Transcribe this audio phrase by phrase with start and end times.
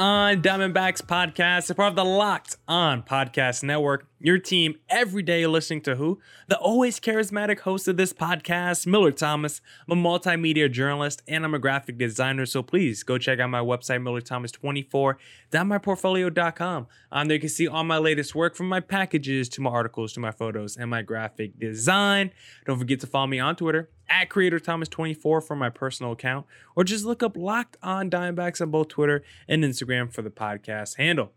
[0.00, 4.09] On Diamondbacks podcast, a part of the Locked On Podcast Network.
[4.22, 6.20] Your team every day listening to who?
[6.46, 9.62] The always charismatic host of this podcast, Millard Thomas.
[9.88, 12.44] I'm a multimedia journalist and I'm a graphic designer.
[12.44, 16.86] So please go check out my website, MillardThomas24.myportfolio.com.
[17.10, 20.12] On there you can see all my latest work from my packages to my articles
[20.12, 22.30] to my photos and my graphic design.
[22.66, 26.44] Don't forget to follow me on Twitter at Creator Thomas 24 for my personal account,
[26.76, 30.96] or just look up Locked On Diamondbacks on both Twitter and Instagram for the podcast
[30.96, 31.32] handle.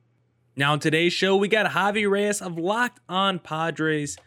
[0.56, 4.18] Now, on today's show, we got Javi Reyes of Locked On Padres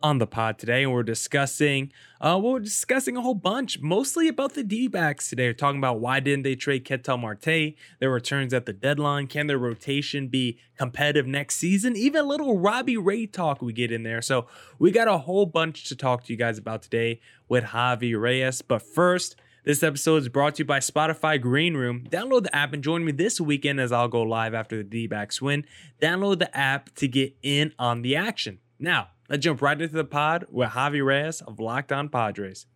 [0.00, 4.54] on the pod today, and we're discussing, uh, we're discussing a whole bunch, mostly about
[4.54, 5.48] the D-backs today.
[5.48, 9.48] We're talking about why didn't they trade Ketel Marte, their returns at the deadline, can
[9.48, 11.96] their rotation be competitive next season?
[11.96, 14.22] Even a little Robbie Ray talk we get in there.
[14.22, 14.46] So
[14.78, 18.62] we got a whole bunch to talk to you guys about today with Javi Reyes.
[18.62, 22.04] But first, this episode is brought to you by Spotify Green Room.
[22.10, 25.40] Download the app and join me this weekend as I'll go live after the D-backs
[25.40, 25.64] win.
[26.00, 28.58] Download the app to get in on the action.
[28.80, 32.66] Now, let's jump right into the pod with Javi Reyes of Locked On Padres.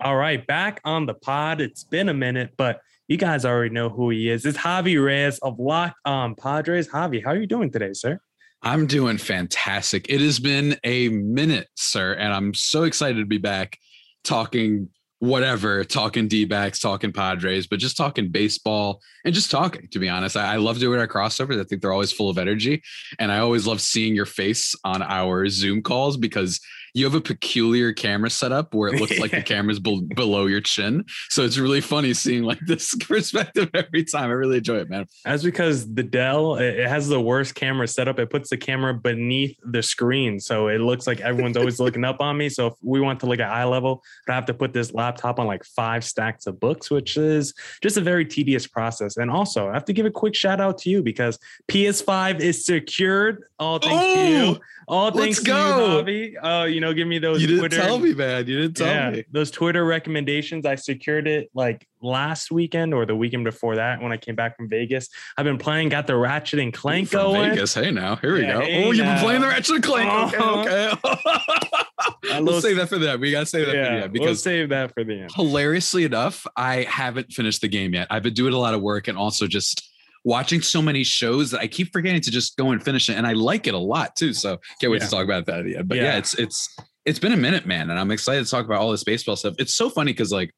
[0.00, 1.60] All right, back on the pod.
[1.60, 4.44] It's been a minute, but you guys already know who he is.
[4.44, 6.88] It's Javi Reyes of Locked On Padres.
[6.88, 8.18] Javi, how are you doing today, sir?
[8.62, 10.06] I'm doing fantastic.
[10.08, 13.78] It has been a minute, sir, and I'm so excited to be back
[14.24, 14.88] talking
[15.20, 20.08] whatever, talking D backs, talking Padres, but just talking baseball and just talking, to be
[20.08, 20.36] honest.
[20.36, 21.60] I, I, love doing our crossovers.
[21.60, 22.82] I think they're always full of energy.
[23.18, 26.58] And I always love seeing your face on our Zoom calls because
[26.94, 30.60] you have a peculiar camera setup where it looks like the camera's be- below your
[30.60, 31.04] chin.
[31.28, 34.30] So it's really funny seeing like this perspective every time.
[34.30, 35.06] I really enjoy it, man.
[35.24, 38.18] That's because the Dell it has the worst camera setup.
[38.18, 42.20] It puts the camera beneath the screen, so it looks like everyone's always looking up
[42.20, 42.48] on me.
[42.48, 45.38] So if we want to look at eye level, I have to put this laptop
[45.38, 49.16] on like five stacks of books, which is just a very tedious process.
[49.16, 52.64] And also, I have to give a quick shout out to you because PS5 is
[52.64, 53.44] secured.
[53.58, 54.60] All thanks oh, to you.
[54.88, 55.68] All thanks to go.
[55.68, 56.38] you, Bobby.
[56.38, 57.40] Uh, you know, give me those.
[57.40, 58.46] You didn't Twitter, tell me, man.
[58.46, 60.66] You didn't tell yeah, me those Twitter recommendations.
[60.66, 64.56] I secured it like last weekend or the weekend before that when I came back
[64.56, 65.08] from Vegas.
[65.36, 67.50] I've been playing, got the Ratchet and Clank Ooh, going.
[67.50, 68.60] Vegas, hey now, here we yeah, go.
[68.60, 70.10] Hey oh, you've been playing the Ratchet and Clank.
[70.10, 70.60] Uh-huh.
[70.60, 70.92] Okay,
[72.34, 72.42] okay.
[72.42, 73.20] we'll save that for that.
[73.20, 75.30] We gotta save that yeah, for the because we'll save that for the end.
[75.34, 78.06] Hilariously enough, I haven't finished the game yet.
[78.10, 79.89] I've been doing a lot of work and also just
[80.24, 83.14] watching so many shows that I keep forgetting to just go and finish it.
[83.14, 84.32] And I like it a lot too.
[84.32, 85.06] So can't wait yeah.
[85.06, 85.88] to talk about that at the end.
[85.88, 86.04] But yeah.
[86.04, 86.76] yeah, it's it's
[87.06, 87.90] it's been a minute, man.
[87.90, 89.54] And I'm excited to talk about all this baseball stuff.
[89.58, 90.52] It's so funny because like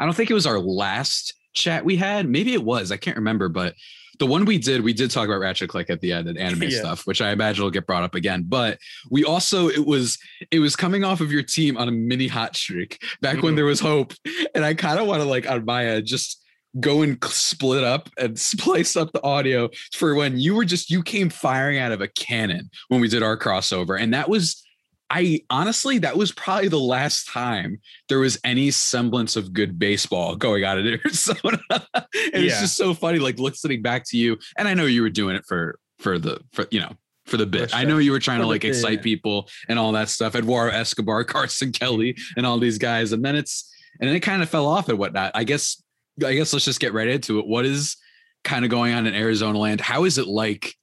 [0.00, 2.28] I don't think it was our last chat we had.
[2.28, 2.92] Maybe it was.
[2.92, 3.74] I can't remember, but
[4.18, 6.62] the one we did, we did talk about Ratchet Clank at the end and anime
[6.70, 6.78] yeah.
[6.78, 8.44] stuff, which I imagine will get brought up again.
[8.46, 8.78] But
[9.10, 10.18] we also it was
[10.50, 13.46] it was coming off of your team on a mini hot streak back mm-hmm.
[13.46, 14.14] when there was hope,
[14.54, 16.42] and I kind of want to like on my end just
[16.80, 21.02] go and split up and splice up the audio for when you were just you
[21.02, 24.62] came firing out of a cannon when we did our crossover and that was
[25.08, 30.36] I honestly, that was probably the last time there was any semblance of good baseball
[30.36, 31.60] going on in Arizona.
[31.70, 32.40] and yeah.
[32.40, 34.36] it's just so funny, like listening back to you.
[34.58, 36.92] And I know you were doing it for for the for you know
[37.26, 37.70] for the bit.
[37.70, 37.78] Sure.
[37.78, 39.02] I know you were trying for to like bit, excite yeah.
[39.02, 40.34] people and all that stuff.
[40.34, 43.12] Eduardo Escobar, Carson Kelly, and all these guys.
[43.12, 45.32] And then it's and then it kind of fell off and whatnot.
[45.34, 45.82] I guess
[46.24, 47.46] I guess let's just get right into it.
[47.46, 47.96] What is
[48.44, 49.80] kind of going on in Arizona land?
[49.80, 50.74] How is it like,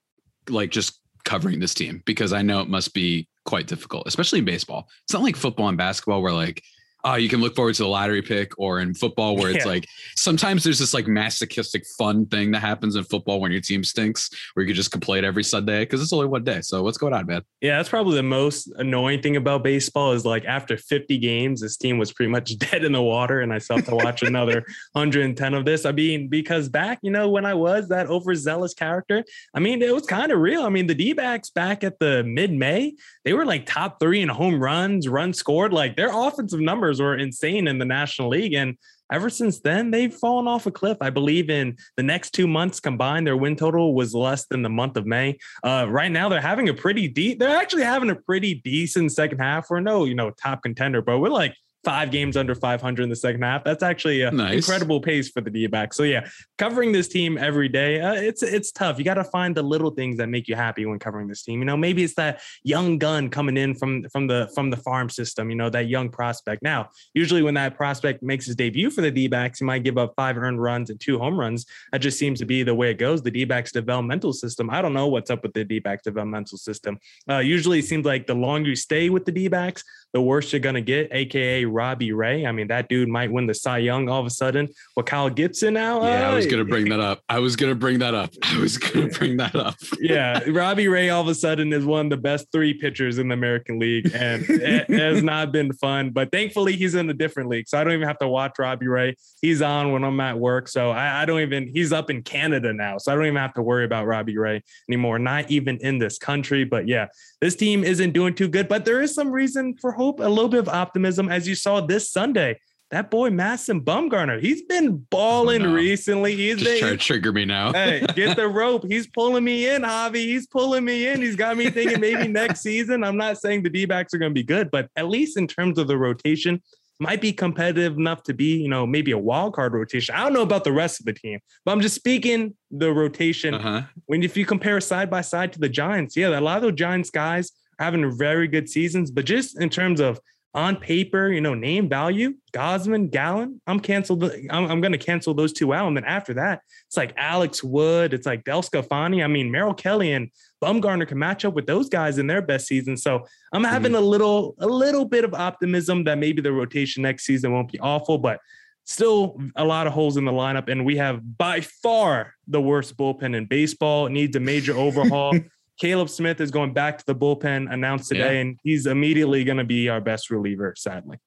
[0.49, 2.03] like just covering this team?
[2.05, 4.87] Because I know it must be quite difficult, especially in baseball.
[5.05, 6.63] It's not like football and basketball where like
[7.05, 9.71] uh, you can look forward to the lottery pick or in football where it's yeah.
[9.71, 13.83] like sometimes there's this like masochistic fun thing that happens in football when your team
[13.83, 16.61] stinks where you could just complain every Sunday because it's only one day.
[16.61, 17.41] So what's going on, man?
[17.59, 21.75] Yeah, that's probably the most annoying thing about baseball is like after 50 games, this
[21.75, 24.65] team was pretty much dead in the water and I still have to watch another
[24.93, 25.85] 110 of this.
[25.85, 29.93] I mean, because back, you know, when I was that overzealous character, I mean, it
[29.93, 30.63] was kind of real.
[30.63, 32.95] I mean, the D-backs back at the mid-May,
[33.25, 35.73] they were like top three in home runs, runs scored.
[35.73, 38.53] Like their offensive numbers numbers were insane in the National League.
[38.53, 38.77] And
[39.11, 40.97] ever since then, they've fallen off a cliff.
[41.01, 44.69] I believe in the next two months combined, their win total was less than the
[44.69, 45.37] month of May.
[45.63, 49.39] Uh, right now, they're having a pretty deep, they're actually having a pretty decent second
[49.39, 49.69] half.
[49.69, 53.15] We're no, you know, top contender, but we're like five games under 500 in the
[53.15, 53.63] second half.
[53.63, 54.55] That's actually an Nice.
[54.55, 55.97] incredible pace for the D-backs.
[55.97, 56.27] So yeah,
[56.57, 58.97] covering this team every day, uh, it's it's tough.
[58.97, 61.59] You got to find the little things that make you happy when covering this team.
[61.59, 65.09] You know, maybe it's that young gun coming in from from the from the farm
[65.09, 65.49] system.
[65.49, 66.63] You know, that young prospect.
[66.63, 70.13] Now, usually when that prospect makes his debut for the D-backs, he might give up
[70.15, 71.65] five earned runs and two home runs.
[71.91, 73.21] That just seems to be the way it goes.
[73.21, 74.69] The D-backs developmental system.
[74.69, 76.97] I don't know what's up with the D-backs developmental system.
[77.29, 79.83] Uh, usually, it seems like the longer you stay with the D-backs,
[80.13, 81.09] the worse you're gonna get.
[81.11, 82.45] AKA Robbie Ray.
[82.45, 84.69] I mean, that dude might win the Cy Young all of a sudden.
[84.95, 86.03] With Kyle Gibson now.
[86.03, 87.21] Yeah, I was gonna bring that up.
[87.27, 88.31] I was gonna bring that up.
[88.43, 89.75] I was gonna bring that up.
[89.99, 93.27] yeah, Robbie Ray all of a sudden is one of the best three pitchers in
[93.29, 96.11] the American League, and it has not been fun.
[96.11, 98.87] But thankfully, he's in a different league, so I don't even have to watch Robbie
[98.87, 99.15] Ray.
[99.41, 101.67] He's on when I'm at work, so I, I don't even.
[101.67, 104.63] He's up in Canada now, so I don't even have to worry about Robbie Ray
[104.89, 105.19] anymore.
[105.19, 107.07] Not even in this country, but yeah,
[107.41, 108.67] this team isn't doing too good.
[108.67, 111.81] But there is some reason for hope, a little bit of optimism, as you saw
[111.81, 112.59] this Sunday.
[112.91, 115.73] That boy Madison Bumgarner, he's been balling Oh, no.
[115.73, 116.35] recently.
[116.35, 117.73] He's Just been, try to trigger me now.
[117.73, 118.85] hey, get the rope.
[118.87, 120.17] He's pulling me in, Javi.
[120.17, 121.19] He's pulling me in.
[121.19, 123.03] He's got me thinking maybe next season.
[123.03, 125.47] I'm not saying the D backs are going to be good, but at least in
[125.47, 126.61] terms of the rotation,
[126.99, 130.13] might be competitive enough to be, you know, maybe a wild card rotation.
[130.13, 133.55] I don't know about the rest of the team, but I'm just speaking the rotation.
[133.55, 133.81] Uh-huh.
[134.05, 136.73] When if you compare side by side to the Giants, yeah, a lot of those
[136.73, 140.19] Giants guys are having very good seasons, but just in terms of
[140.55, 144.23] on paper, you know, name value, Gausman, Gallen, I'm canceled.
[144.23, 145.87] I'm, I'm going to cancel those two out.
[145.87, 149.23] And then after that, it's like Alex Wood, it's like DeSclafani.
[149.23, 150.29] I mean, Merrill Kelly and
[150.63, 152.97] Bumgarner can match up with those guys in their best season.
[152.97, 153.97] So I'm having mhm.
[153.97, 157.79] a little, a little bit of optimism that maybe the rotation next season won't be
[157.79, 158.39] awful, but
[158.85, 160.69] still a lot of holes in the lineup.
[160.69, 164.05] And we have by far the worst bullpen in baseball.
[164.05, 165.33] It needs a major overhaul.
[165.79, 168.41] Caleb Smith is going back to the bullpen announced today, Yeah.
[168.41, 171.17] and he's immediately going to be our best reliever, sadly.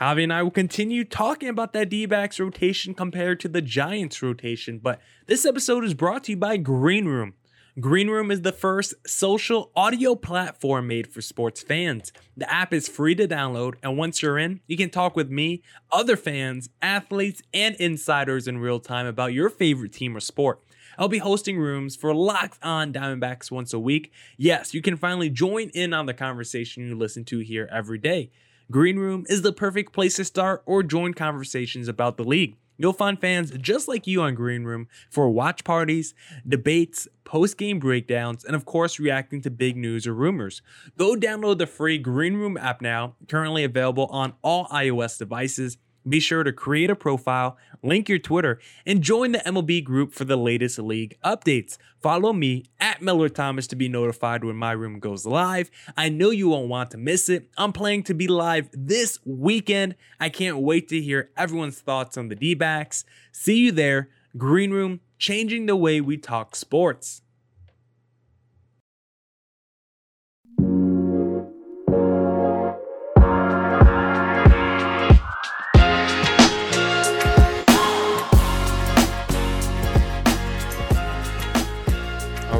[0.00, 4.22] Javi and I will continue talking about that D backs rotation compared to the Giants
[4.22, 7.34] rotation, but this episode is brought to you by Green Room.
[7.80, 12.12] Green Room is the first social audio platform made for sports fans.
[12.36, 15.62] The app is free to download, and once you're in, you can talk with me,
[15.92, 20.60] other fans, athletes, and insiders in real time about your favorite team or sport.
[20.98, 24.12] I'll be hosting rooms for Locked On Diamondbacks once a week.
[24.36, 28.30] Yes, you can finally join in on the conversation you listen to here every day.
[28.70, 32.56] Green Room is the perfect place to start or join conversations about the league.
[32.78, 36.14] You'll find fans just like you on Green Room for watch parties,
[36.46, 40.62] debates, post game breakdowns, and of course, reacting to big news or rumors.
[40.98, 45.78] Go download the free Green Room app now, currently available on all iOS devices.
[46.08, 50.24] Be sure to create a profile, link your Twitter, and join the MLB group for
[50.24, 51.78] the latest league updates.
[52.00, 55.70] Follow me at Millard Thomas to be notified when my room goes live.
[55.96, 57.50] I know you won't want to miss it.
[57.58, 59.96] I'm planning to be live this weekend.
[60.20, 63.04] I can't wait to hear everyone's thoughts on the D backs.
[63.32, 64.10] See you there.
[64.36, 67.22] Green Room, changing the way we talk sports.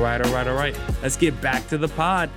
[0.07, 0.77] Right, all right, all right.
[1.03, 2.31] Let's get back to the pod.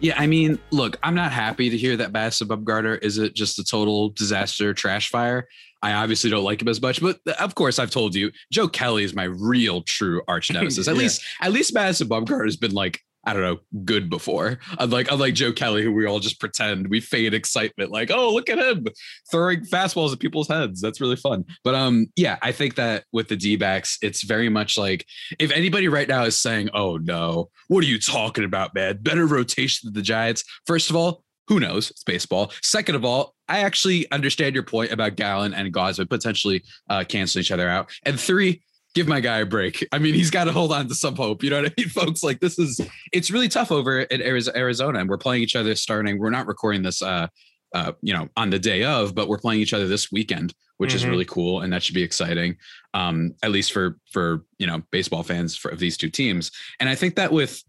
[0.00, 3.58] Yeah, I mean, look, I'm not happy to hear that Bass Bumgarner is it just
[3.58, 5.46] a total disaster trash fire.
[5.82, 9.04] I obviously don't like him as much, but of course I've told you, Joe Kelly
[9.04, 10.88] is my real true arch nemesis.
[10.88, 11.02] At Yeah.
[11.02, 14.58] least, at least Madison Bumgarner has been like, I don't know, good before.
[14.78, 18.48] Unlike unlike Joe Kelly, who we all just pretend we fade excitement, like, oh, look
[18.48, 18.86] at him
[19.30, 20.80] throwing fastballs at people's heads.
[20.80, 21.44] That's really fun.
[21.62, 25.06] But um, yeah, I think that with the D-backs, it's very much like
[25.38, 28.98] if anybody right now is saying, "Oh no, what are you talking about, man?
[29.02, 31.90] Better rotation than the Giants." First of all, who knows?
[31.90, 32.52] It's baseball.
[32.62, 37.42] Second of all, I actually understand your point about Gallen and Gausman potentially uh, canceling
[37.42, 37.90] each other out.
[38.04, 38.62] And three,
[38.94, 39.86] give my guy a break.
[39.92, 41.42] I mean, he's got to hold on to some hope.
[41.42, 42.22] You know what I mean, folks?
[42.22, 42.80] Like this is
[43.12, 46.18] it's really tough over at Arizona, and we're playing each other starting.
[46.18, 47.02] We're not recording this.
[47.02, 47.28] Uh,
[47.74, 50.94] uh, you know, on the day of, but we're playing each other this weekend, which
[50.94, 51.10] is Mhm.
[51.10, 52.56] really cool, and that should be exciting.
[52.94, 56.52] Um, at least for for you know baseball fans for of these two teams.
[56.78, 57.60] And I think that with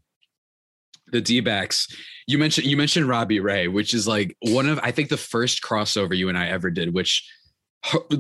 [1.12, 1.88] the D-backs,
[2.28, 5.64] you mentioned you mentioned Robbie Ray, which is like one of I think the first
[5.64, 7.28] crossover you and I ever did, which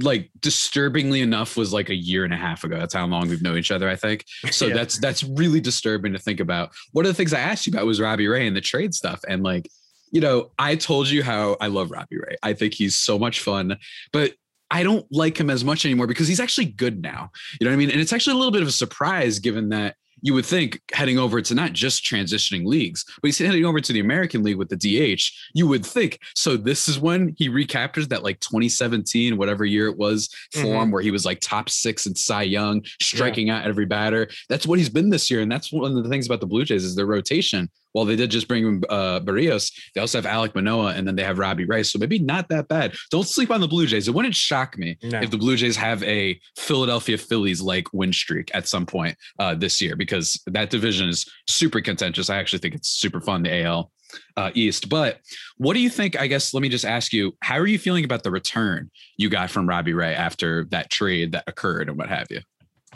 [0.02, 2.78] like disturbingly enough was like a year and a half ago.
[2.78, 4.26] That's how long we've known each other, I think.
[4.52, 4.76] So Yeah.
[4.76, 6.72] that's that's really disturbing to think about.
[6.92, 9.22] One of the things I asked you about was Robbie Ray and the trade stuff.
[9.28, 9.68] And like,
[10.12, 12.36] you know, I told you how I love Robbie Ray.
[12.44, 13.78] I think he's so much fun,
[14.14, 14.34] but
[14.72, 17.32] I don't like him as much anymore because he's actually good now.
[17.60, 17.92] You know what I mean?
[17.92, 19.96] And it's actually a little bit of a surprise given that
[20.26, 23.94] you would think heading over to not just transitioning leagues, but he's heading over to
[23.94, 25.22] the American League with the DH.
[25.54, 26.58] You would think so.
[26.58, 30.92] This is when he recaptures that like 2017, whatever year it was, form mm-hmm.
[30.92, 33.60] where he was like top six in Cy Young, striking yeah.
[33.60, 34.28] out every batter.
[34.50, 36.66] That's what he's been this year, and that's one of the things about the Blue
[36.66, 39.72] Jays is their rotation well, they did just bring uh, Berrios.
[39.96, 41.92] They also have Alek Manoah, and then they have Robbie Rice.
[41.92, 42.94] So maybe not that bad.
[43.10, 44.10] Don't sleep on the Blue Jays.
[44.10, 45.22] It wouldn't shock me no.
[45.22, 49.56] if the Blue Jays have a Philadelphia Phillies like win streak at some point uh,
[49.56, 52.30] this year because that division is super contentious.
[52.30, 53.44] I actually think it's super fun.
[53.44, 53.94] The AL
[54.36, 54.90] uh, East.
[54.90, 55.20] But
[55.58, 56.20] what do you think?
[56.20, 59.30] I guess let me just ask you: How are you feeling about the return you
[59.30, 62.42] got from Robbie Ray after that trade that occurred and what have you?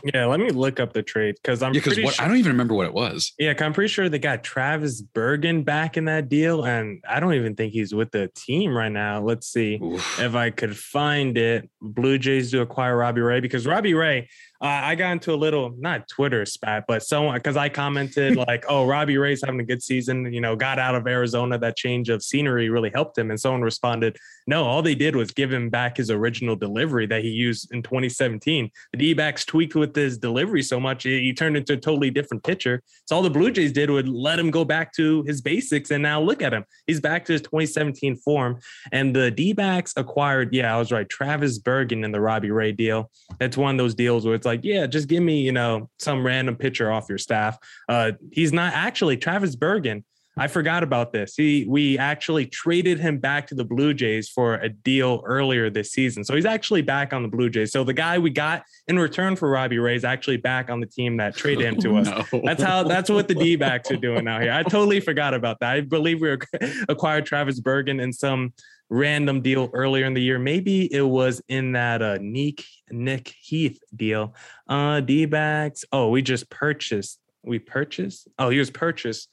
[0.03, 2.51] Yeah, let me look up the trade because I'm yeah, because sure, I don't even
[2.51, 3.33] remember what it was.
[3.37, 7.33] Yeah, I'm pretty sure they got Travis Bergen back in that deal, and I don't
[7.33, 9.21] even think he's with the team right now.
[9.21, 10.19] Let's see Oof.
[10.19, 11.69] if I could find it.
[11.81, 14.29] Blue Jays to acquire Robbie Ray because Robbie Ray,
[14.61, 18.65] uh, I got into a little not Twitter spat, but someone because I commented like,
[18.67, 21.57] "Oh, Robbie Ray's having a good season." You know, got out of Arizona.
[21.57, 23.29] That change of scenery really helped him.
[23.29, 27.23] And someone responded, "No, all they did was give him back his original delivery that
[27.23, 28.69] he used in 2017.
[28.91, 32.81] The D-backs tweaked with his delivery so much he turned into a totally different pitcher.
[33.05, 36.03] So all the Blue Jays did would let him go back to his basics, and
[36.03, 36.65] now look at him.
[36.85, 38.59] He's back to his 2017 form.
[38.91, 43.09] And the D-backs acquired, yeah, I was right, Travis Bergen in the Robbie Ray deal.
[43.39, 46.25] That's one of those deals where it's like, yeah, just give me, you know, some
[46.25, 47.57] random pitcher off your staff.
[47.87, 50.03] Uh, he's not actually Travis Bergen.
[50.39, 51.35] I forgot about this.
[51.35, 55.91] He we actually traded him back to the Blue Jays for a deal earlier this
[55.91, 56.23] season.
[56.23, 57.73] So he's actually back on the Blue Jays.
[57.73, 60.85] So the guy we got in return for Robbie Ray is actually back on the
[60.85, 62.31] team that traded him to us.
[62.31, 62.41] no.
[62.45, 64.53] That's how that's what the D-backs are doing out here.
[64.53, 65.73] I totally forgot about that.
[65.73, 66.37] I believe we
[66.89, 68.53] acquired Travis Bergen in some
[68.89, 70.39] random deal earlier in the year.
[70.39, 74.35] Maybe it was in that uh, Nick Nick Heath deal.
[74.69, 75.83] Uh, D backs.
[75.91, 77.19] Oh, we just purchased.
[77.43, 78.29] We purchased.
[78.39, 79.27] Oh, he was purchased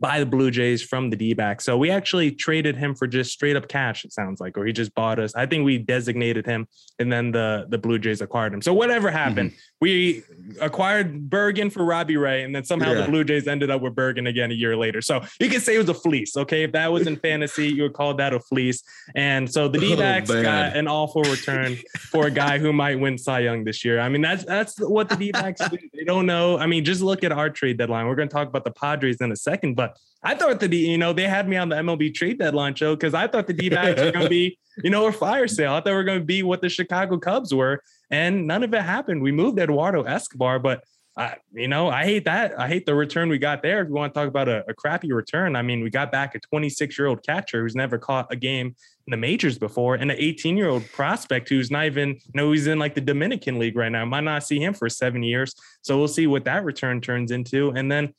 [0.00, 1.60] by the Blue Jays from the D back.
[1.60, 4.72] So we actually traded him for just straight up cash, it sounds like, or he
[4.72, 5.34] just bought us.
[5.34, 6.66] I think we designated him
[6.98, 8.62] and then the, the Blue Jays acquired him.
[8.62, 9.60] So whatever happened, mm-hmm.
[9.80, 10.22] We
[10.60, 13.02] acquired Bergen for Robbie Ray, and then somehow yeah.
[13.02, 15.00] the Blue Jays ended up with Bergen again a year later.
[15.00, 16.36] So you could say it was a fleece.
[16.36, 16.64] Okay.
[16.64, 18.82] If that was in fantasy, you would call that a fleece.
[19.14, 22.98] And so the D backs oh, got an awful return for a guy who might
[22.98, 24.00] win Cy Young this year.
[24.00, 25.78] I mean, that's that's what the D backs do.
[25.94, 26.58] They don't know.
[26.58, 28.06] I mean, just look at our trade deadline.
[28.06, 30.98] We're going to talk about the Padres in a second, but I thought the you
[30.98, 33.70] know they had me on the MLB trade deadline show because I thought the D
[33.70, 35.72] backs were going to be you know a fire sale.
[35.72, 38.74] I thought we were going to be what the Chicago Cubs were, and none of
[38.74, 39.22] it happened.
[39.22, 40.84] We moved Eduardo Escobar, but
[41.16, 42.58] I, you know, I hate that.
[42.58, 43.82] I hate the return we got there.
[43.82, 46.34] If you want to talk about a, a crappy return, I mean, we got back
[46.34, 48.68] a 26 year old catcher who's never caught a game
[49.06, 52.52] in the majors before, and an 18 year old prospect who's not even, you know,
[52.52, 54.04] he's in like the Dominican League right now.
[54.04, 55.54] Might not see him for seven years.
[55.82, 57.70] So we'll see what that return turns into.
[57.70, 58.14] And then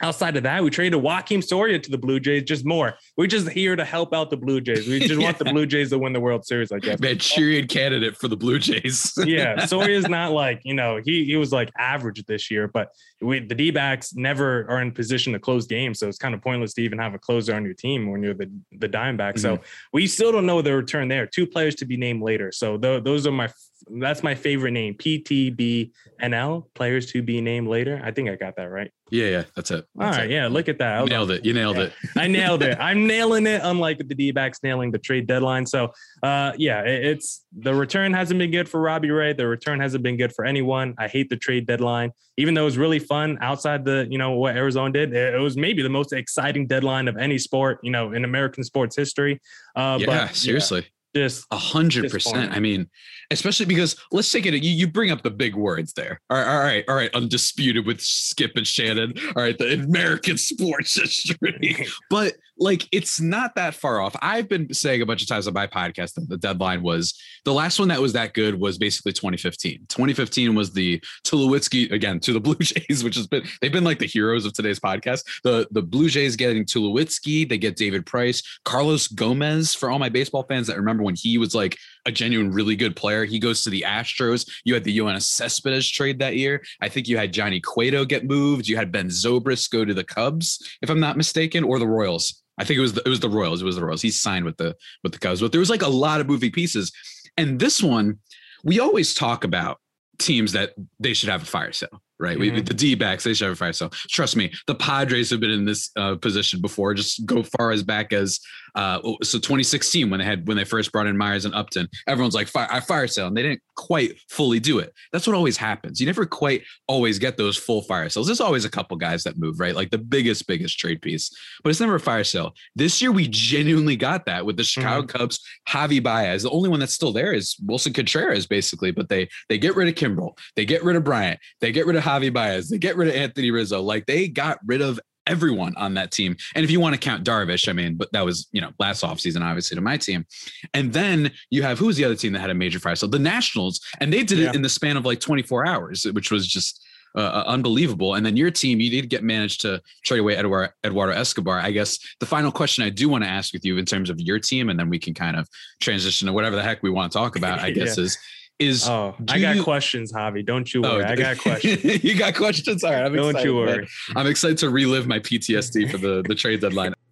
[0.00, 2.44] Outside of that, we traded Joakim Soria to the Blue Jays.
[2.44, 2.94] Just more.
[3.16, 4.86] We're just here to help out the Blue Jays.
[4.86, 5.18] We just yeah.
[5.24, 6.70] want the Blue Jays to win the World Series.
[6.70, 7.00] I guess.
[7.00, 9.12] Manchurian candidate for the Blue Jays.
[9.26, 13.40] yeah, Soria's not like you know he he was like average this year, but we
[13.40, 16.74] the D backs never are in position to close games, so it's kind of pointless
[16.74, 19.34] to even have a closer on your team when you're the the Diamondback.
[19.34, 19.56] Mm-hmm.
[19.56, 19.60] So
[19.92, 21.26] we still don't know the return there.
[21.26, 22.52] Two players to be named later.
[22.52, 23.48] So th- those are my
[23.90, 24.94] that's my favorite name.
[24.94, 28.00] PTBNL players to be named later.
[28.04, 28.92] I think I got that right.
[29.10, 29.86] Yeah, yeah, that's it.
[29.94, 30.34] That's All right, it.
[30.34, 31.06] yeah, look at that.
[31.06, 31.44] nailed it.
[31.44, 31.92] You nailed yeah, it.
[32.16, 32.78] I nailed it.
[32.80, 35.66] I'm nailing it, unlike the D backs nailing the trade deadline.
[35.66, 39.32] So, uh, yeah, it, it's the return hasn't been good for Robbie Ray.
[39.32, 40.94] The return hasn't been good for anyone.
[40.98, 44.32] I hate the trade deadline, even though it was really fun outside the, you know,
[44.32, 45.14] what Arizona did.
[45.14, 48.64] It, it was maybe the most exciting deadline of any sport, you know, in American
[48.64, 49.40] sports history.
[49.74, 50.80] Uh, yeah, but, seriously.
[50.80, 52.52] Yeah just a hundred percent.
[52.52, 52.88] I mean,
[53.30, 54.54] especially because let's take it.
[54.54, 56.20] You, you bring up the big words there.
[56.30, 57.14] All right, all right, all right.
[57.14, 59.14] Undisputed with Skip and Shannon.
[59.36, 61.86] All right, the American sports history.
[62.10, 64.16] but like, it's not that far off.
[64.20, 67.52] I've been saying a bunch of times on my podcast that the deadline was the
[67.52, 69.86] last one that was that good was basically 2015.
[69.88, 73.98] 2015 was the Tulowitzki again to the Blue Jays, which has been they've been like
[73.98, 75.24] the heroes of today's podcast.
[75.44, 79.74] The the Blue Jays getting Tulowitzki, they get David Price, Carlos Gomez.
[79.74, 82.96] For all my baseball fans that remember when he was like a genuine, really good
[82.96, 83.17] player.
[83.24, 84.48] He goes to the Astros.
[84.64, 86.62] You had the Yoenis Cespedes trade that year.
[86.80, 88.68] I think you had Johnny Cueto get moved.
[88.68, 92.42] You had Ben Zobrist go to the Cubs, if I'm not mistaken, or the Royals.
[92.58, 93.62] I think it was the, it was the Royals.
[93.62, 94.02] It was the Royals.
[94.02, 96.50] He signed with the with the Cubs, but there was like a lot of moving
[96.50, 96.92] pieces.
[97.36, 98.18] And this one,
[98.64, 99.78] we always talk about
[100.18, 102.38] teams that they should have a fire sale right?
[102.38, 102.56] Mm-hmm.
[102.56, 103.90] We, the D backs, they should have a fire sale.
[104.10, 106.94] Trust me, the Padres have been in this uh, position before.
[106.94, 108.40] Just go far as back as
[108.74, 111.88] uh, oh, so 2016 when they had when they first brought in Myers and Upton.
[112.06, 114.92] Everyone's like fire, I fire sale, and they didn't quite fully do it.
[115.12, 116.00] That's what always happens.
[116.00, 118.26] You never quite always get those full fire sales.
[118.26, 119.74] There's always a couple guys that move, right?
[119.74, 121.30] Like the biggest, biggest trade piece,
[121.62, 122.54] but it's never a fire sale.
[122.74, 125.16] This year, we genuinely got that with the Chicago mm-hmm.
[125.16, 126.42] Cubs, Javy Baez.
[126.42, 129.88] The only one that's still there is Willson Contreras, basically, but they they get rid
[129.88, 132.96] of Kimbrel, they get rid of Bryant, they get rid of Javy Baez, they get
[132.96, 133.80] rid of Anthony Rizzo.
[133.80, 136.36] Like they got rid of everyone on that team.
[136.54, 139.02] And if you want to count Darvish, I mean, but that was, you know, last
[139.04, 140.26] offseason, obviously, to my team.
[140.74, 142.96] And then you have who's the other team that had a major fire?
[142.96, 144.48] So the Nationals, and they did yeah.
[144.48, 146.84] it in the span of like 24 hours, which was just
[147.16, 148.14] uh, uh, unbelievable.
[148.14, 151.58] And then your team, you did get managed to trade away Eduardo, Eduardo Escobar.
[151.58, 154.20] I guess the final question I do want to ask with you in terms of
[154.20, 155.48] your team, and then we can kind of
[155.80, 158.04] transition to whatever the heck we want to talk about, I guess, yeah.
[158.04, 158.18] is
[158.58, 160.44] is oh i got you, questions javi.
[160.44, 161.04] Don't you oh, worry.
[161.04, 162.04] Oh, i got questions.
[162.04, 162.82] you got questions?
[162.82, 163.88] All right I'm don't excited, you worry.
[164.16, 166.94] I'm excited to relive my ptsd for the the trade deadline.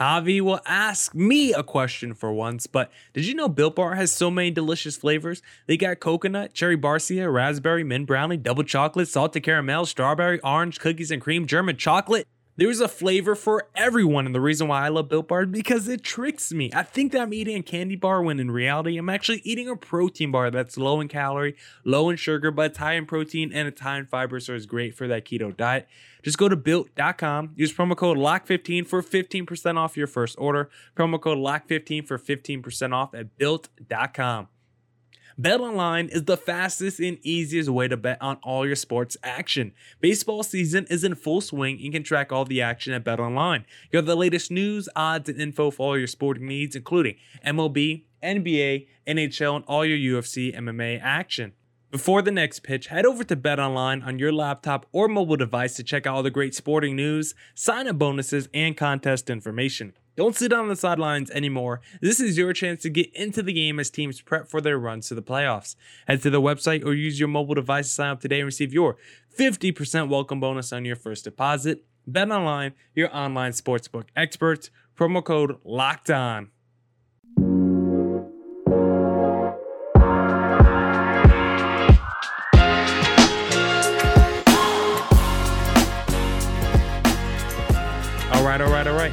[0.00, 4.12] Javi will ask me a question for once, but did you know Built Bar has
[4.12, 5.42] so many delicious flavors?
[5.66, 11.10] They got coconut, cherry barcia, raspberry, mint brownie, double chocolate, salted caramel, strawberry, orange, cookies
[11.10, 12.26] and cream, German chocolate.
[12.62, 15.88] There's a flavor for everyone, and the reason why I love Built Bar is because
[15.88, 16.70] it tricks me.
[16.72, 19.74] I think that I'm eating a candy bar when in reality, I'm actually eating a
[19.74, 23.66] protein bar that's low in calorie, low in sugar, but it's high in protein and
[23.66, 25.88] it's high in fiber, so it's great for that keto diet.
[26.22, 30.70] Just go to built.com, use promo code LOCK15 for 15% off your first order.
[30.96, 34.46] Promo code LOCK15 for 15% off at built.com.
[35.40, 39.72] BetOnline is the fastest and easiest way to bet on all your sports action.
[40.00, 43.64] Baseball season is in full swing and you can track all the action at BetOnline.
[43.90, 48.04] You have the latest news, odds, and info for all your sporting needs, including MLB,
[48.22, 51.52] NBA, NHL, and all your UFC MMA action.
[51.90, 55.82] Before the next pitch, head over to BetOnline on your laptop or mobile device to
[55.82, 59.92] check out all the great sporting news, sign up bonuses, and contest information.
[60.14, 61.80] Don't sit on the sidelines anymore.
[62.02, 65.08] This is your chance to get into the game as teams prep for their runs
[65.08, 65.74] to the playoffs.
[66.06, 68.74] Head to the website or use your mobile device to sign up today and receive
[68.74, 68.96] your
[69.38, 71.84] 50% welcome bonus on your first deposit.
[72.06, 74.70] Bet online, your online sportsbook experts.
[74.98, 76.51] Promo code locked on.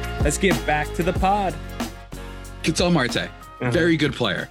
[0.00, 0.24] Right, all right, all right.
[0.24, 1.54] Let's get back to the pod.
[2.62, 3.70] Ketel Marte, uh-huh.
[3.70, 4.48] very good player.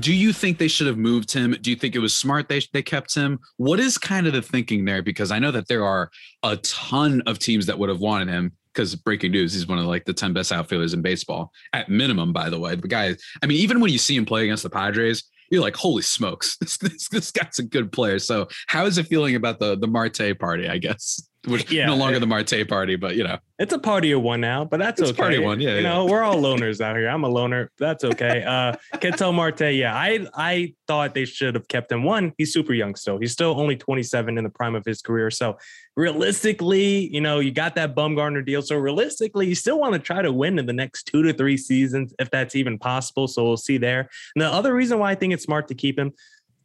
[0.00, 1.56] Do you think they should have moved him?
[1.60, 3.38] Do you think it was smart they, they kept him?
[3.56, 5.02] What is kind of the thinking there?
[5.02, 6.10] Because I know that there are
[6.42, 8.52] a ton of teams that would have wanted him.
[8.74, 12.34] Because breaking news, he's one of like the 10 best outfielders in baseball at minimum,
[12.34, 12.74] by the way.
[12.74, 15.76] The guy, I mean, even when you see him play against the Padres, you're like,
[15.76, 18.18] holy smokes, this, this, this guy's a good player.
[18.18, 21.26] So how is it feeling about the the Marte party, I guess?
[21.46, 23.38] Which yeah, no longer the Marte party, but you know.
[23.58, 25.18] It's a party of one now, but that's it's okay.
[25.18, 25.70] Party one, yeah.
[25.70, 25.82] You yeah.
[25.82, 27.08] know, we're all loners out here.
[27.08, 27.70] I'm a loner.
[27.78, 28.42] That's okay.
[28.42, 29.94] Uh Ketel Marte, yeah.
[29.94, 32.04] I I thought they should have kept him.
[32.04, 33.18] One, he's super young still.
[33.18, 35.30] He's still only 27 in the prime of his career.
[35.30, 35.56] So
[35.96, 38.62] realistically, you know, you got that Bumgarner deal.
[38.62, 41.56] So realistically, you still want to try to win in the next two to three
[41.56, 43.26] seasons, if that's even possible.
[43.26, 44.08] So we'll see there.
[44.34, 46.12] And the other reason why I think it's smart to keep him,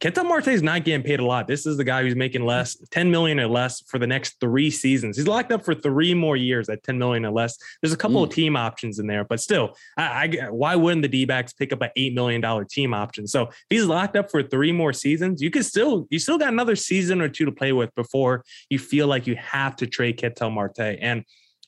[0.02, 1.46] Ketel Marte is not getting paid a lot.
[1.46, 4.68] This is the guy who's making less, 10 million or less for the next three
[4.68, 5.16] seasons.
[5.16, 7.56] He's locked up for three more years at 10 million or less.
[7.80, 8.24] There's a couple mm.
[8.24, 11.72] of team options in there, but still, I, I, why wouldn't the D backs pick
[11.72, 13.28] up an $8 million team option?
[13.28, 16.52] So if he's locked up for three more seasons, you can still, you still got
[16.52, 20.16] another season or two to play with before you feel like you have to trade
[20.16, 20.80] Ketel Marte.
[20.80, 21.24] And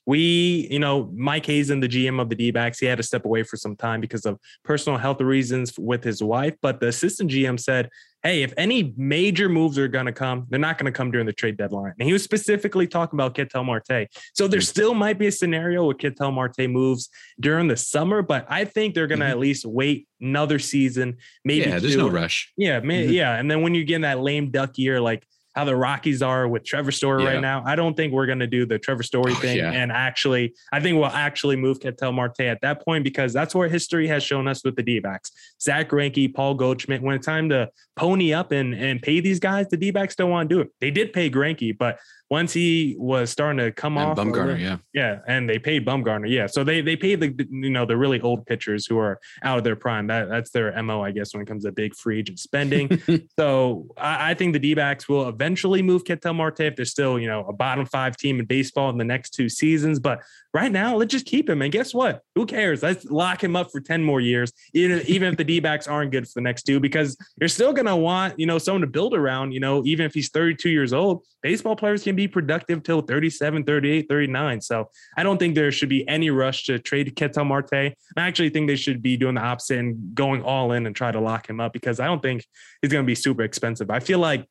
[0.06, 3.24] we, you know, Mike Hazen, the GM of the D backs, he had to step
[3.24, 6.54] away for some time because of personal health reasons with his wife.
[6.60, 7.88] But the assistant GM said,
[8.24, 11.26] hey, if any major moves are going to come, they're not going to come during
[11.26, 11.92] the trade deadline.
[12.00, 14.08] And he was specifically talking about Ketel Marte.
[14.32, 14.66] So there mm.
[14.66, 18.94] still might be a scenario where Ketel Marte moves during the summer, but I think
[18.94, 19.32] they're going to mm-hmm.
[19.32, 21.18] at least wait another season.
[21.44, 22.50] Maybe yeah, there's no rush.
[22.56, 23.12] Yeah, may, mm-hmm.
[23.12, 23.36] yeah.
[23.36, 25.22] And then when you get in that lame duck year, like
[25.54, 27.30] how the Rockies are with Trevor Story yeah.
[27.30, 27.62] right now.
[27.64, 29.58] I don't think we're going to do the Trevor Story oh, thing.
[29.58, 29.70] Yeah.
[29.70, 33.68] And actually, I think we'll actually move Ketel Marte at that point because that's where
[33.68, 35.30] history has shown us with the D backs.
[35.60, 39.68] Zack Greinke, Paul Goldschmidt, when it's time to pony up and, and pay these guys,
[39.68, 40.68] the D backs don't want to do it.
[40.80, 41.98] They did pay Greinke, but
[42.30, 46.28] once he was starting to come and off, Bumgarner, yeah, yeah, and they paid Bumgarner,
[46.28, 46.46] yeah.
[46.46, 49.64] So they they paid the you know the really old pitchers who are out of
[49.64, 50.06] their prime.
[50.06, 53.00] That that's their mo, I guess, when it comes to big free agent spending.
[53.38, 57.18] so I, I, think the D backs will eventually move Ketel Marte if they're still,
[57.18, 59.98] you know, a bottom five team in baseball in the next two seasons.
[59.98, 61.62] But right now, let's just keep him.
[61.62, 62.22] And guess what?
[62.34, 62.82] Who cares?
[62.82, 66.12] Let's lock him up for 10 more years, even, even if the D backs aren't
[66.12, 68.86] good for the next two, because you're still going to want, you know, someone to
[68.86, 72.82] build around, you know, even if he's 32 years old, baseball players can be productive
[72.82, 74.60] till 37, 38, 39.
[74.60, 77.72] So I don't think there should be any rush to trade Ketel Marte.
[77.72, 81.12] I actually think they should be doing the opposite and going all in and try
[81.12, 82.44] to lock him up because I don't think
[82.82, 83.90] he's going to be super expensive.
[83.90, 84.46] I feel like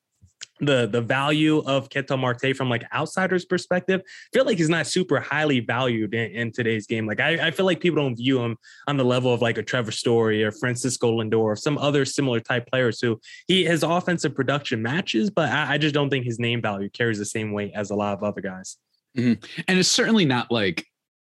[0.66, 4.88] the the value of Ketel Marte from like outsiders perspective, I feel like he's not
[4.88, 7.06] super highly valued in, in today's game.
[7.06, 9.64] Like I, I, feel like people don't view him on the level of like a
[9.64, 14.36] Trevor Story or Francisco Lindor or some other similar type players who he his offensive
[14.36, 17.72] production matches, but I, I just don't think his name value carries the same weight
[17.76, 18.78] as a lot of other guys.
[19.18, 19.46] Mm-hmm.
[19.68, 20.86] And it's certainly not like,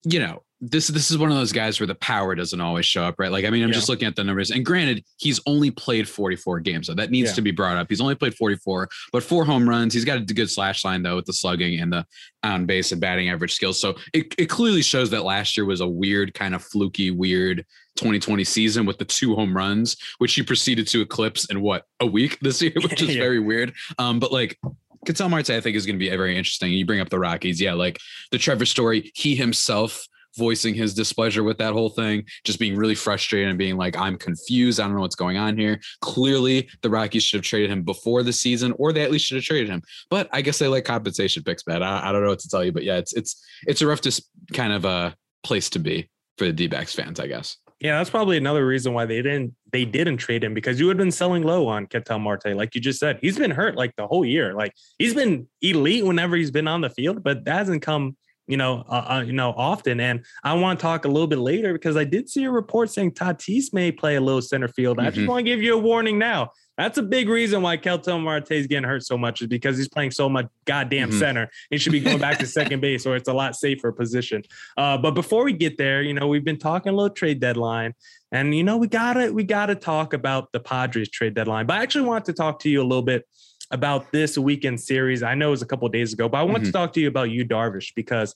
[0.05, 3.05] you know, this this is one of those guys where the power doesn't always show
[3.05, 3.31] up, right?
[3.31, 3.75] Like, I mean, I'm yeah.
[3.75, 7.31] just looking at the numbers, and granted, he's only played 44 games, so that needs
[7.31, 7.35] yeah.
[7.35, 7.87] to be brought up.
[7.91, 9.93] He's only played 44, but four home runs.
[9.93, 12.07] He's got a good slash line though with the slugging and the
[12.43, 13.79] on base and batting average skills.
[13.79, 17.65] So it, it clearly shows that last year was a weird, kind of fluky, weird
[17.97, 22.07] 2020 season with the two home runs, which he proceeded to eclipse in what a
[22.07, 23.21] week this year, which is yeah.
[23.21, 23.75] very weird.
[23.99, 24.59] Um, but like
[25.07, 26.73] Ketel Marte, I think is going to be very interesting.
[26.73, 27.99] You bring up the Rockies, yeah, like
[28.31, 29.13] the Trevor story.
[29.15, 30.07] He himself
[30.37, 34.17] voicing his displeasure with that whole thing, just being really frustrated and being like, I'm
[34.17, 34.81] confused.
[34.81, 35.81] I don't know what's going on here.
[36.01, 39.37] Clearly, the Rockies should have traded him before the season, or they at least should
[39.37, 39.83] have traded him.
[40.11, 41.83] But I guess they like compensation picks, man.
[41.83, 44.01] I, I don't know what to tell you, but yeah, it's it's it's a rough
[44.01, 47.57] just kind of a place to be for the D-backs fans, I guess.
[47.81, 50.97] Yeah, that's probably another reason why they didn't they didn't trade him because you had
[50.97, 53.19] been selling low on Ketel Marte, like you just said.
[53.21, 54.55] He's been hurt like the whole year.
[54.55, 58.57] Like he's been elite whenever he's been on the field, but that hasn't come you
[58.57, 60.01] know, uh, uh, you know, often.
[60.01, 62.91] And I want to talk a little bit later because I did see a report
[62.91, 64.99] saying Tatis may play a little center field.
[64.99, 65.07] Mm-hmm.
[65.07, 65.31] I just mm-hmm.
[65.31, 66.53] want to give you a warning now.
[66.77, 69.89] That's a big reason why Ketel Marte is getting hurt so much is because he's
[69.89, 71.19] playing so much goddamn mm-hmm.
[71.19, 71.51] center.
[71.71, 74.43] He should be going back to second base or it's a lot safer position.
[74.77, 77.95] Uh, but before we get there, you know, we've been talking a little trade deadline.
[78.31, 81.67] And you know, we gotta we gotta talk about the Padres trade deadline.
[81.67, 83.25] But I actually want to talk to you a little bit
[83.71, 85.23] about this weekend series.
[85.23, 86.67] I know it was a couple days ago, but I want mm-hmm.
[86.67, 88.35] to talk to you about Yu Darvish because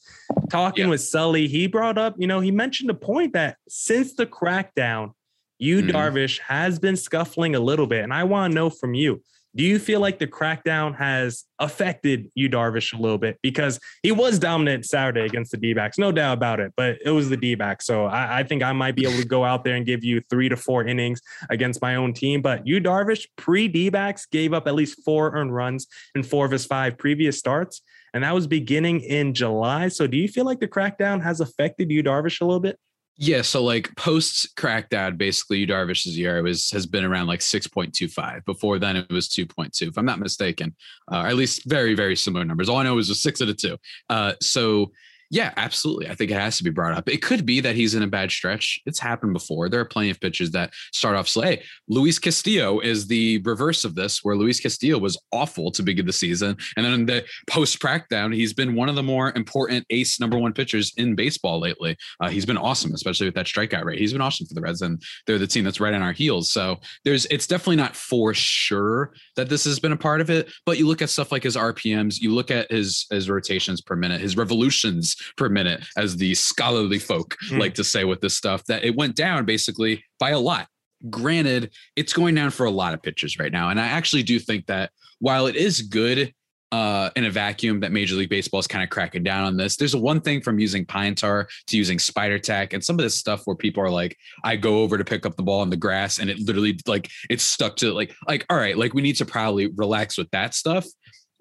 [0.49, 0.89] talking yeah.
[0.89, 5.11] with Sully, he brought up, you know, he mentioned a point that since the crackdown,
[5.57, 5.95] you mm-hmm.
[5.95, 8.03] Darvish has been scuffling a little bit.
[8.03, 9.21] And I want to know from you,
[9.55, 13.37] do you feel like the crackdown has affected Yu Darvish a little bit?
[13.41, 17.11] Because he was dominant Saturday against the D backs, no doubt about it, but it
[17.11, 17.85] was the D backs.
[17.85, 20.21] So I, I, think I might be able to go out there and give you
[20.29, 22.41] three to four innings against my own team.
[22.41, 26.45] But Yu Darvish, pre D backs, gave up at least four earned runs in four
[26.45, 27.81] of his five previous starts.
[28.13, 29.87] And that was beginning in July.
[29.87, 32.77] So do you feel like the crackdown has affected Yu Darvish a little bit?
[33.23, 38.43] Yeah, so like post crackdown, basically Darvish's year was has been around like 6.25.
[38.45, 40.75] Before then it was 2.2, if I'm not mistaken.
[41.11, 42.67] Uh, at least very, very similar numbers.
[42.67, 43.77] All I know is a six and a two.
[44.09, 44.91] Uh, so
[45.31, 46.09] yeah, absolutely.
[46.09, 47.07] I think it has to be brought up.
[47.07, 48.81] It could be that he's in a bad stretch.
[48.85, 49.69] It's happened before.
[49.69, 51.43] There are plenty of pitchers that start off slow.
[51.43, 56.05] Hey, Luis Castillo is the reverse of this, where Luis Castillo was awful to begin
[56.05, 56.57] the season.
[56.75, 60.51] And then the post crackdown, he's been one of the more important ace number one
[60.51, 61.95] pitchers in baseball lately.
[62.19, 63.99] Uh, he's been awesome, especially with that strikeout rate.
[63.99, 66.51] He's been awesome for the Reds, and they're the team that's right on our heels.
[66.51, 70.51] So there's it's definitely not for sure that this has been a part of it.
[70.65, 73.95] But you look at stuff like his RPMs, you look at his his rotations per
[73.95, 77.59] minute, his revolutions per minute, as the scholarly folk mm.
[77.59, 80.67] like to say with this stuff, that it went down basically by a lot.
[81.09, 83.69] Granted, it's going down for a lot of pitchers right now.
[83.69, 86.33] And I actually do think that while it is good
[86.71, 89.75] uh, in a vacuum that Major League Baseball is kind of cracking down on this.
[89.75, 93.03] There's a one thing from using pine tar to using spider tack and some of
[93.03, 95.69] this stuff where people are like, I go over to pick up the ball in
[95.69, 99.01] the grass and it literally like it's stuck to like like all right, like we
[99.01, 100.85] need to probably relax with that stuff.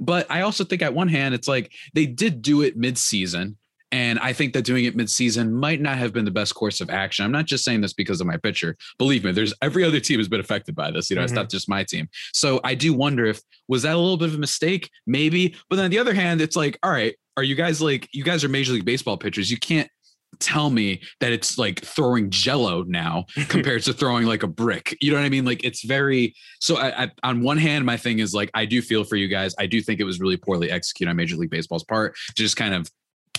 [0.00, 3.56] But I also think at one hand, it's like they did do it mid-season.
[3.92, 6.90] And I think that doing it midseason might not have been the best course of
[6.90, 7.24] action.
[7.24, 8.76] I'm not just saying this because of my pitcher.
[8.98, 11.10] Believe me, there's every other team has been affected by this.
[11.10, 11.24] You know, mm-hmm.
[11.24, 12.08] it's not just my team.
[12.32, 14.90] So I do wonder if was that a little bit of a mistake?
[15.06, 15.56] Maybe.
[15.68, 18.22] But then on the other hand, it's like, all right, are you guys like you
[18.22, 19.50] guys are major league baseball pitchers?
[19.50, 19.90] You can't
[20.38, 25.10] tell me that it's like throwing jello now compared to throwing like a brick you
[25.10, 28.20] know what i mean like it's very so I, I, on one hand my thing
[28.20, 30.70] is like i do feel for you guys i do think it was really poorly
[30.70, 32.88] executed on major league baseball's part to just kind of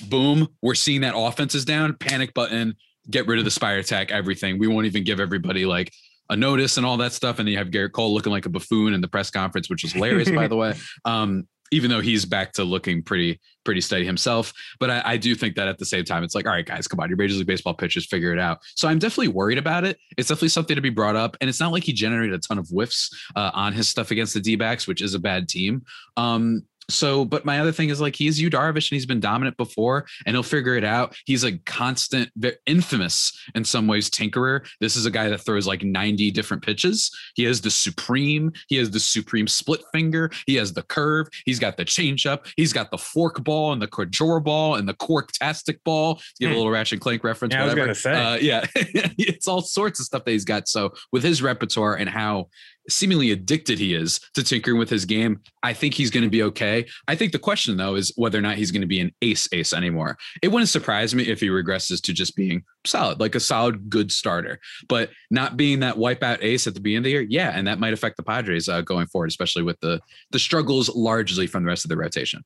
[0.10, 2.76] boom, we're seeing that offense is down, panic button,
[3.10, 4.60] get rid of the spider tack, everything.
[4.60, 5.92] We won't even give everybody like
[6.30, 7.40] a notice and all that stuff.
[7.40, 9.84] And then you have Gerrit Cole looking like a buffoon in the press conference, which
[9.84, 10.76] is hilarious, by the way.
[11.06, 14.54] Um, even though he's back to looking pretty pretty steady himself.
[14.80, 16.88] But I, I, do think that at the same time, it's like, all right, guys,
[16.88, 18.60] come on, your Major League Baseball pitchers, figure it out.
[18.76, 19.98] So I'm definitely worried about it.
[20.18, 22.58] It's definitely something to be brought up, and it's not like he generated a ton
[22.58, 25.84] of whiffs uh, on his stuff against the D-backs, which is a bad team.
[26.18, 29.58] Um, so, but my other thing is like he's Yu Darvish and he's been dominant
[29.58, 31.16] before and he'll figure it out.
[31.26, 32.30] He's a constant,
[32.66, 34.66] infamous in some ways tinkerer.
[34.80, 37.12] This is a guy that throws like 90 different pitches.
[37.36, 41.60] He has the supreme, he has the supreme split finger, he has the curve, he's
[41.60, 45.78] got the changeup, he's got the fork ball and the Cordura ball and the corktastic
[45.84, 46.22] ball.
[46.40, 46.56] Give hmm.
[46.56, 47.82] a little Ratchet Clank reference, yeah, whatever.
[47.82, 48.34] I was gonna say.
[48.34, 48.66] Uh, yeah,
[49.18, 50.68] it's all sorts of stuff that he's got.
[50.68, 52.48] So with his repertoire and how
[52.92, 55.42] seemingly addicted he is to tinkering with his game.
[55.64, 56.86] I think he's going to be okay.
[57.08, 59.48] I think the question though is whether or not he's going to be an ace
[59.52, 60.18] ace anymore.
[60.42, 64.12] It wouldn't surprise me if he regresses to just being solid, like a solid good
[64.12, 67.22] starter, but not being that wipeout ace at the beginning of the year.
[67.22, 70.00] Yeah, and that might affect the Padres uh, going forward, especially with the
[70.32, 72.44] the struggles largely from the rest of the rotation.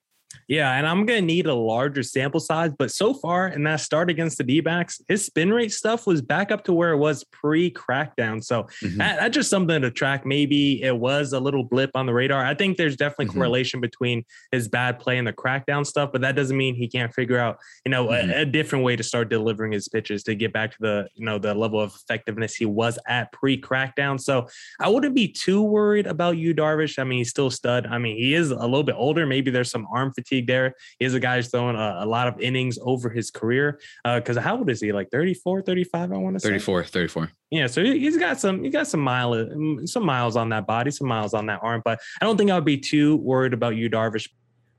[0.47, 2.71] Yeah, and I'm gonna need a larger sample size.
[2.77, 6.51] But so far in that start against the D-backs, his spin rate stuff was back
[6.51, 8.43] up to where it was pre-crackdown.
[8.43, 8.97] So mm-hmm.
[8.97, 10.25] that, that's just something to track.
[10.25, 12.45] Maybe it was a little blip on the radar.
[12.45, 13.37] I think there's definitely mm-hmm.
[13.37, 17.13] correlation between his bad play and the crackdown stuff, but that doesn't mean he can't
[17.13, 18.29] figure out, you know, mm-hmm.
[18.29, 21.25] a, a, different way to start delivering his pitches to get back to the, you
[21.25, 24.19] know, the level of effectiveness he was at pre-crackdown.
[24.19, 24.47] So
[24.79, 26.99] I wouldn't be too worried about Yu Darvish.
[26.99, 27.87] I mean, he's still stud.
[27.87, 29.25] I mean, he is a little bit older.
[29.25, 30.75] Maybe there's some arm fatigue there.
[30.99, 33.79] He is a guy who's throwing a, a lot of innings over his career.
[34.03, 34.91] Because uh, how old is he?
[34.91, 36.49] Like 34, 35, I want to say.
[36.49, 37.31] 34, 34.
[37.51, 40.91] Yeah, so he's got some he got some mile mm, some miles on that body,
[40.91, 43.75] some miles on that arm, but I don't think I would be too worried about
[43.75, 44.27] Yu Darvish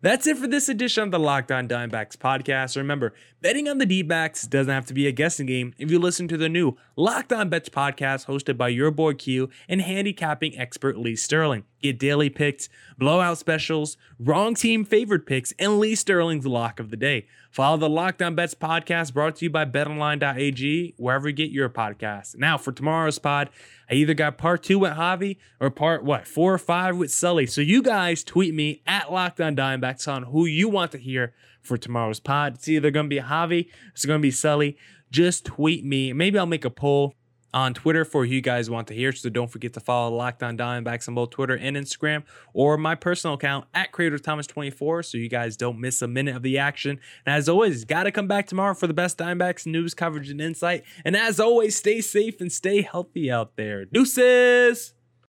[0.03, 2.77] that's it for this edition of the Locked On Diamondbacks podcast.
[2.77, 6.29] Remember, betting on the D doesn't have to be a guessing game if you listen
[6.29, 10.99] to the new Locked On Bets podcast hosted by your boy Q and handicapping expert
[10.99, 11.65] Lee Sterling.
[11.81, 16.97] Get daily picks, blowout specials, wrong team favorite picks, and Lee Sterling's lock of the
[16.97, 17.27] day.
[17.57, 21.71] Follow the Locked On Bets podcast brought to you by betonline.ag, wherever you get your
[21.71, 22.37] podcast.
[22.37, 23.49] Now, for tomorrow's pod,
[23.90, 27.47] I either got part two with Javi or part what, four or five with Sully.
[27.47, 31.33] So you guys tweet me at Locked On Diamondbacks on who you want to hear
[31.62, 32.57] for tomorrow's pod.
[32.57, 34.77] It's either going to be Javi, it's going to be Sully.
[35.11, 36.12] Just tweet me.
[36.12, 37.14] Maybe I'll make a poll
[37.55, 39.13] on Twitter for who you guys want to hear.
[39.13, 42.95] So don't forget to follow Locked On Diamondbacks on both Twitter and Instagram, or my
[42.95, 46.59] personal account at Creator Thomas 24 so you guys don't miss a minute of the
[46.59, 47.01] action.
[47.25, 50.41] And as always, got to come back tomorrow for the best Diamondbacks news coverage and
[50.41, 50.85] insight.
[51.05, 53.85] And as always, stay safe and stay healthy out there.
[53.85, 54.96] Deuces!